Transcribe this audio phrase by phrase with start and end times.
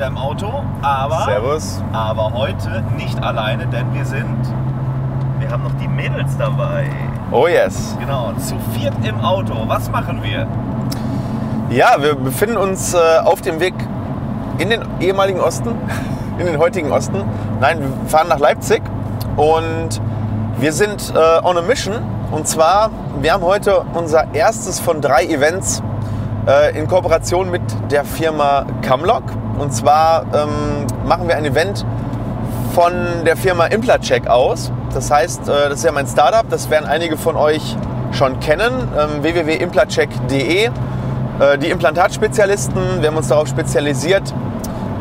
[0.00, 1.82] wieder im Auto, aber, Servus.
[1.92, 4.38] aber heute nicht alleine, denn wir sind,
[5.38, 6.86] wir haben noch die Mädels dabei.
[7.30, 7.98] Oh yes.
[8.00, 9.52] Genau, zu viert im Auto.
[9.66, 10.46] Was machen wir?
[11.68, 13.74] Ja, wir befinden uns äh, auf dem Weg
[14.56, 15.74] in den ehemaligen Osten,
[16.38, 17.22] in den heutigen Osten.
[17.60, 18.80] Nein, wir fahren nach Leipzig
[19.36, 20.00] und
[20.58, 21.96] wir sind äh, on a mission.
[22.30, 22.88] Und zwar,
[23.20, 25.82] wir haben heute unser erstes von drei Events
[26.46, 29.24] äh, in Kooperation mit der Firma Camlock.
[29.60, 31.84] Und zwar ähm, machen wir ein Event
[32.74, 32.94] von
[33.26, 34.72] der Firma Implacheck aus.
[34.94, 37.76] Das heißt, äh, das ist ja mein Startup, das werden einige von euch
[38.10, 40.64] schon kennen, ähm, www.implacheck.de.
[40.64, 40.70] Äh,
[41.58, 44.32] Die Implantatspezialisten, wir haben uns darauf spezialisiert,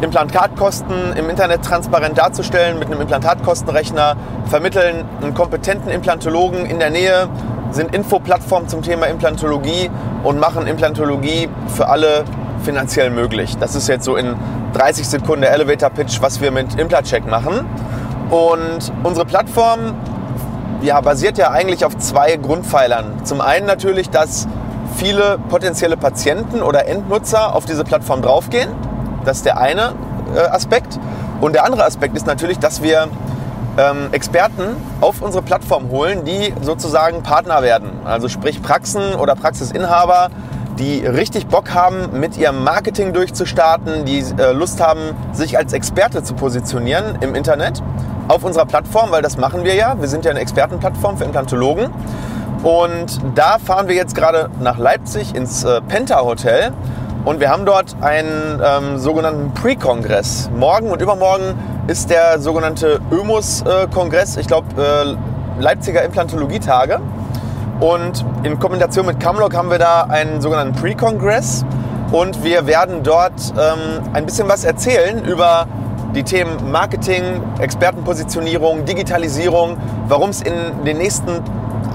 [0.00, 4.14] Implantatkosten im Internet transparent darzustellen mit einem Implantatkostenrechner,
[4.46, 7.28] vermitteln einen kompetenten Implantologen in der Nähe,
[7.72, 9.90] sind Infoplattform zum Thema Implantologie
[10.22, 12.24] und machen Implantologie für alle
[12.64, 13.56] finanziell möglich.
[13.58, 14.34] Das ist jetzt so in
[14.74, 17.66] 30 Sekunden der Elevator Pitch, was wir mit Implacheck machen.
[18.30, 19.94] Und unsere Plattform
[20.82, 23.24] ja, basiert ja eigentlich auf zwei Grundpfeilern.
[23.24, 24.48] Zum einen natürlich, dass
[24.96, 28.70] viele potenzielle Patienten oder Endnutzer auf diese Plattform draufgehen.
[29.24, 29.94] Das ist der eine
[30.34, 30.98] äh, Aspekt.
[31.40, 33.08] Und der andere Aspekt ist natürlich, dass wir
[33.76, 37.90] ähm, Experten auf unsere Plattform holen, die sozusagen Partner werden.
[38.04, 40.30] Also sprich Praxen oder Praxisinhaber,
[40.78, 45.00] die richtig Bock haben, mit ihrem Marketing durchzustarten, die äh, Lust haben,
[45.32, 47.82] sich als Experte zu positionieren im Internet
[48.28, 50.00] auf unserer Plattform, weil das machen wir ja.
[50.00, 51.90] Wir sind ja eine Expertenplattform für Implantologen.
[52.62, 56.72] Und da fahren wir jetzt gerade nach Leipzig ins äh, Penta Hotel
[57.24, 60.50] und wir haben dort einen ähm, sogenannten Pre-Kongress.
[60.56, 61.54] Morgen und übermorgen
[61.86, 67.00] ist der sogenannte ÖMUS-Kongress, ich glaube äh, Leipziger Implantologietage.
[67.80, 71.64] Und in Kombination mit Camlock haben wir da einen sogenannten Pre-Kongress.
[72.12, 75.66] Und wir werden dort ähm, ein bisschen was erzählen über
[76.14, 79.76] die Themen Marketing, Expertenpositionierung, Digitalisierung,
[80.06, 80.54] warum es in
[80.84, 81.40] den nächsten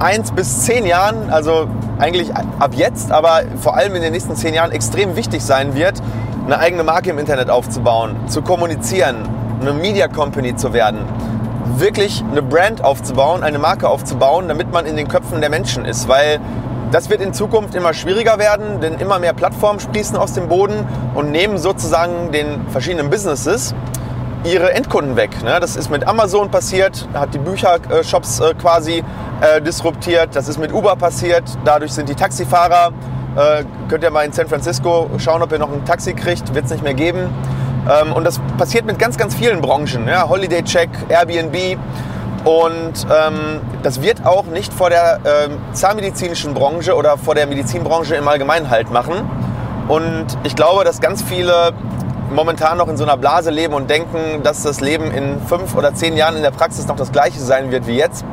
[0.00, 4.54] eins bis zehn Jahren, also eigentlich ab jetzt, aber vor allem in den nächsten zehn
[4.54, 6.02] Jahren extrem wichtig sein wird,
[6.46, 9.16] eine eigene Marke im Internet aufzubauen, zu kommunizieren,
[9.60, 11.00] eine Media Company zu werden,
[11.80, 16.08] wirklich eine Brand aufzubauen, eine Marke aufzubauen, damit man in den Köpfen der Menschen ist,
[16.08, 16.40] weil
[16.90, 20.86] das wird in Zukunft immer schwieriger werden, denn immer mehr Plattformen sprießen aus dem Boden
[21.14, 23.74] und nehmen sozusagen den verschiedenen Businesses
[24.44, 25.42] ihre Endkunden weg.
[25.42, 25.58] Ne?
[25.60, 29.02] Das ist mit Amazon passiert, hat die Büchershops äh, quasi
[29.40, 30.34] äh, disruptiert.
[30.34, 31.44] Das ist mit Uber passiert.
[31.64, 32.92] Dadurch sind die Taxifahrer,
[33.36, 36.64] äh, könnt ihr mal in San Francisco schauen, ob ihr noch ein Taxi kriegt, wird
[36.66, 37.28] es nicht mehr geben.
[37.88, 40.06] Ähm, und das passiert mit ganz, ganz vielen Branchen.
[40.06, 40.28] Ja?
[40.28, 41.78] Holiday Check, Airbnb.
[42.44, 48.14] Und ähm, das wird auch nicht vor der ähm, zahnmedizinischen Branche oder vor der Medizinbranche
[48.14, 49.28] im Allgemeinen halt machen.
[49.88, 51.72] Und ich glaube, dass ganz viele
[52.30, 55.94] momentan noch in so einer Blase leben und denken, dass das Leben in fünf oder
[55.94, 58.24] zehn Jahren in der Praxis noch das gleiche sein wird wie jetzt.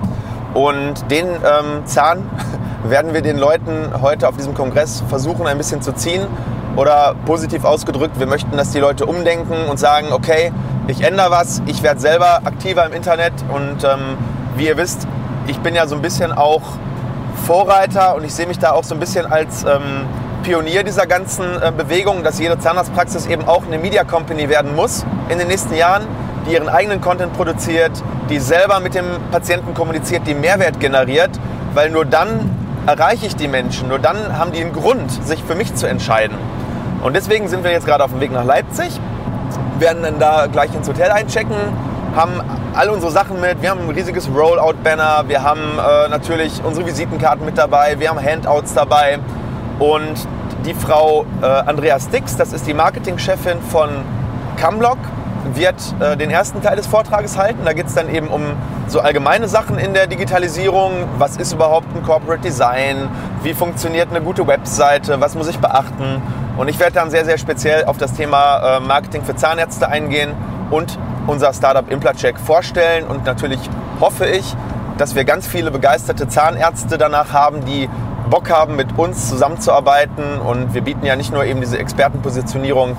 [0.54, 2.30] Und den ähm, Zahn
[2.84, 6.28] werden wir den Leuten heute auf diesem Kongress versuchen ein bisschen zu ziehen.
[6.76, 10.52] Oder positiv ausgedrückt, wir möchten, dass die Leute umdenken und sagen, okay,
[10.88, 14.18] ich ändere was, ich werde selber aktiver im Internet und ähm,
[14.58, 15.08] wie ihr wisst,
[15.48, 16.62] ich bin ja so ein bisschen auch
[17.46, 20.06] Vorreiter und ich sehe mich da auch so ein bisschen als ähm,
[20.44, 25.06] Pionier dieser ganzen äh, Bewegung, dass jede Zahnarztpraxis eben auch eine Media Company werden muss
[25.30, 26.04] in den nächsten Jahren,
[26.48, 27.92] die ihren eigenen Content produziert,
[28.30, 31.32] die selber mit dem Patienten kommuniziert, die Mehrwert generiert,
[31.74, 32.50] weil nur dann
[32.86, 36.38] erreiche ich die Menschen, nur dann haben die einen Grund, sich für mich zu entscheiden.
[37.02, 39.00] Und deswegen sind wir jetzt gerade auf dem Weg nach Leipzig,
[39.80, 41.56] werden dann da gleich ins Hotel einchecken,
[42.16, 42.42] haben
[42.74, 43.62] all unsere Sachen mit.
[43.62, 48.24] Wir haben ein riesiges Rollout-Banner, wir haben äh, natürlich unsere Visitenkarten mit dabei, wir haben
[48.24, 49.20] Handouts dabei.
[49.80, 50.28] Und
[50.66, 53.90] die Frau äh, Andrea Stix, das ist die Marketingchefin von
[54.58, 54.98] Camlock,
[55.54, 57.60] wird äh, den ersten Teil des Vortrages halten.
[57.66, 58.42] Da geht es dann eben um
[58.88, 60.92] so allgemeine Sachen in der Digitalisierung.
[61.18, 63.10] Was ist überhaupt ein Corporate Design?
[63.44, 65.20] Wie funktioniert eine gute Webseite?
[65.20, 66.22] Was muss ich beachten?
[66.58, 70.32] Und ich werde dann sehr, sehr speziell auf das Thema äh, Marketing für Zahnärzte eingehen
[70.72, 70.98] und
[71.28, 73.06] unser Startup Implacheck vorstellen.
[73.08, 73.60] Und natürlich
[74.00, 74.56] hoffe ich,
[74.98, 77.90] dass wir ganz viele begeisterte Zahnärzte danach haben, die
[78.30, 80.40] Bock haben, mit uns zusammenzuarbeiten.
[80.40, 82.96] Und wir bieten ja nicht nur eben diese Expertenpositionierung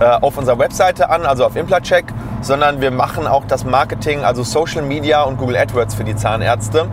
[0.00, 2.06] äh, auf unserer Webseite an, also auf Implacheck,
[2.40, 6.86] sondern wir machen auch das Marketing, also Social Media und Google AdWords für die Zahnärzte.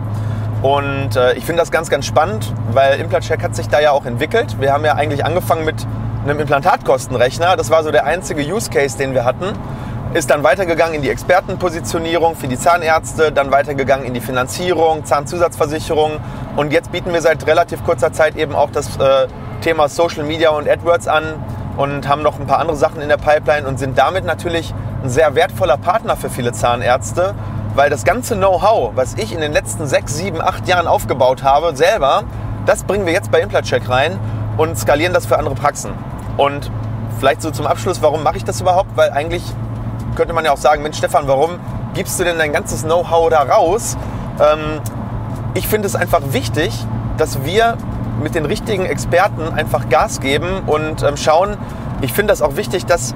[0.62, 4.06] Und äh, ich finde das ganz, ganz spannend, weil Implacheck hat sich da ja auch
[4.06, 4.60] entwickelt.
[4.60, 5.86] Wir haben ja eigentlich angefangen mit
[6.24, 7.56] einem Implantatkostenrechner.
[7.56, 9.46] Das war so der einzige Use Case, den wir hatten.
[10.14, 16.12] Ist dann weitergegangen in die Expertenpositionierung für die Zahnärzte, dann weitergegangen in die Finanzierung, Zahnzusatzversicherung.
[16.56, 19.28] Und jetzt bieten wir seit relativ kurzer Zeit eben auch das äh,
[19.60, 21.34] Thema Social Media und AdWords an,
[21.76, 25.10] und haben noch ein paar andere Sachen in der Pipeline und sind damit natürlich ein
[25.10, 27.34] sehr wertvoller Partner für viele Zahnärzte,
[27.74, 31.76] weil das ganze Know-how, was ich in den letzten sechs, sieben, acht Jahren aufgebaut habe,
[31.76, 32.24] selber,
[32.64, 34.18] das bringen wir jetzt bei Implatcheck rein
[34.56, 35.92] und skalieren das für andere Praxen.
[36.36, 36.70] Und
[37.18, 38.96] vielleicht so zum Abschluss, warum mache ich das überhaupt?
[38.96, 39.42] Weil eigentlich
[40.16, 41.58] könnte man ja auch sagen, Mensch Stefan, warum
[41.94, 43.96] gibst du denn dein ganzes Know-how da raus?
[44.40, 44.80] Ähm,
[45.54, 46.72] ich finde es einfach wichtig,
[47.18, 47.76] dass wir
[48.22, 51.56] mit den richtigen Experten einfach Gas geben und ähm, schauen.
[52.00, 53.14] Ich finde das auch wichtig, dass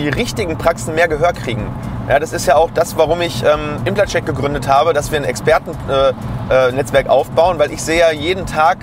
[0.00, 1.66] die richtigen Praxen mehr Gehör kriegen.
[2.08, 5.24] Ja, das ist ja auch das, warum ich ähm, Implatcheck gegründet habe, dass wir ein
[5.24, 8.78] Expertennetzwerk äh, äh, aufbauen, weil ich sehe ja jeden Tag,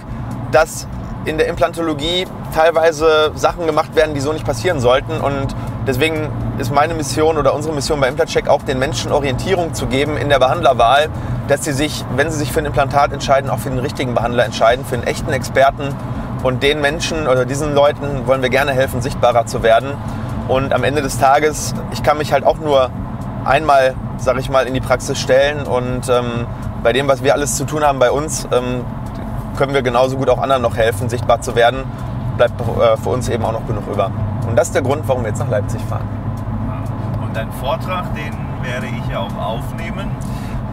[0.51, 0.87] dass
[1.25, 5.19] in der Implantologie teilweise Sachen gemacht werden, die so nicht passieren sollten.
[5.19, 5.55] Und
[5.85, 10.15] deswegen ist meine Mission oder unsere Mission bei Implatcheck auch den Menschen Orientierung zu geben
[10.15, 11.09] in der Behandlerwahl,
[11.49, 14.45] dass sie sich, wenn sie sich für ein Implantat entscheiden, auch für den richtigen Behandler
[14.45, 15.93] entscheiden, für einen echten Experten.
[16.43, 19.89] Und den Menschen oder diesen Leuten wollen wir gerne helfen, sichtbarer zu werden.
[20.47, 22.89] Und am Ende des Tages, ich kann mich halt auch nur
[23.43, 25.65] einmal, sag ich mal, in die Praxis stellen.
[25.67, 26.47] Und ähm,
[26.83, 28.85] bei dem, was wir alles zu tun haben bei uns, ähm,
[29.57, 31.83] können wir genauso gut auch anderen noch helfen, sichtbar zu werden.
[32.37, 34.11] Bleibt äh, für uns eben auch noch genug über.
[34.47, 36.07] Und das ist der Grund, warum wir jetzt nach Leipzig fahren.
[37.21, 38.33] Und deinen Vortrag, den
[38.63, 40.11] werde ich auch aufnehmen.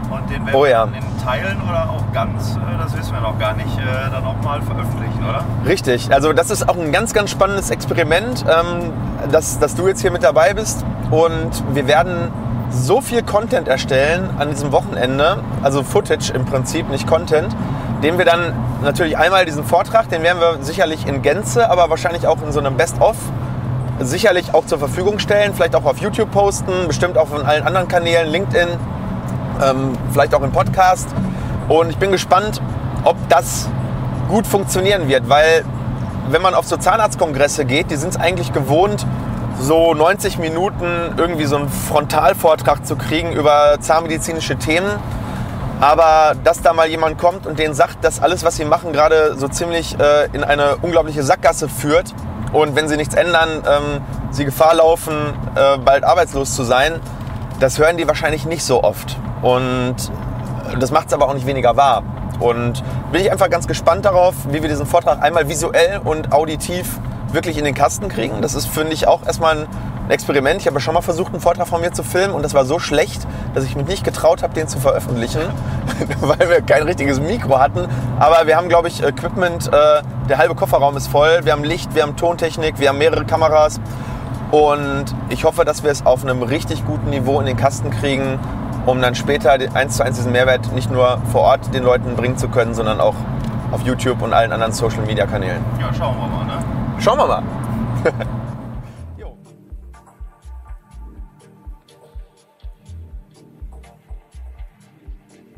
[0.09, 0.87] Und den werden Oh ja.
[0.89, 4.25] wir in Teilen oder auch ganz, äh, das wissen wir noch gar nicht, äh, dann
[4.25, 5.43] auch mal veröffentlichen, oder?
[5.65, 8.93] Richtig, also das ist auch ein ganz, ganz spannendes Experiment, ähm,
[9.31, 10.85] dass, dass du jetzt hier mit dabei bist.
[11.11, 12.31] Und wir werden
[12.69, 17.55] so viel Content erstellen an diesem Wochenende, also Footage im Prinzip, nicht Content,
[18.03, 18.53] den wir dann
[18.83, 22.59] natürlich einmal diesen Vortrag, den werden wir sicherlich in Gänze, aber wahrscheinlich auch in so
[22.59, 23.15] einem Best-of
[23.99, 27.87] sicherlich auch zur Verfügung stellen, vielleicht auch auf YouTube posten, bestimmt auch von allen anderen
[27.87, 28.67] Kanälen, LinkedIn,
[29.63, 31.09] ähm, vielleicht auch im Podcast.
[31.67, 32.61] Und ich bin gespannt,
[33.03, 33.69] ob das
[34.29, 35.63] gut funktionieren wird, weil
[36.29, 39.05] wenn man auf so Zahnarztkongresse geht, die sind es eigentlich gewohnt,
[39.59, 44.89] so 90 Minuten irgendwie so einen Frontalvortrag zu kriegen über zahnmedizinische Themen.
[45.79, 49.35] Aber dass da mal jemand kommt und denen sagt, dass alles, was sie machen, gerade
[49.37, 52.13] so ziemlich äh, in eine unglaubliche Sackgasse führt
[52.53, 54.01] und wenn sie nichts ändern, ähm,
[54.31, 55.13] sie Gefahr laufen,
[55.55, 57.01] äh, bald arbeitslos zu sein,
[57.59, 59.17] das hören die wahrscheinlich nicht so oft.
[59.41, 59.95] Und
[60.79, 62.03] das macht es aber auch nicht weniger wahr.
[62.39, 66.99] Und bin ich einfach ganz gespannt darauf, wie wir diesen Vortrag einmal visuell und auditiv
[67.31, 68.41] wirklich in den Kasten kriegen.
[68.41, 69.67] Das ist, finde ich, auch erstmal ein
[70.09, 70.61] Experiment.
[70.61, 72.79] Ich habe schon mal versucht, einen Vortrag von mir zu filmen und das war so
[72.79, 75.41] schlecht, dass ich mich nicht getraut habe, den zu veröffentlichen,
[76.21, 77.87] weil wir kein richtiges Mikro hatten.
[78.19, 81.41] Aber wir haben, glaube ich, Equipment, äh, der halbe Kofferraum ist voll.
[81.43, 83.79] Wir haben Licht, wir haben Tontechnik, wir haben mehrere Kameras.
[84.55, 88.39] Und ich hoffe, dass wir es auf einem richtig guten Niveau in den Kasten kriegen,
[88.85, 92.37] um dann später eins zu eins diesen Mehrwert nicht nur vor Ort den Leuten bringen
[92.37, 93.15] zu können, sondern auch
[93.73, 95.61] auf YouTube und allen anderen Social Media Kanälen.
[95.77, 96.63] Ja, schauen wir mal, ne?
[96.99, 97.43] Schauen wir mal.